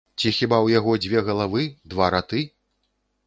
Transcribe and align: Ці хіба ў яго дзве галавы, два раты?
Ці 0.19 0.29
хіба 0.37 0.57
ў 0.61 0.77
яго 0.79 0.95
дзве 1.03 1.19
галавы, 1.27 1.63
два 1.93 2.07
раты? 2.15 2.41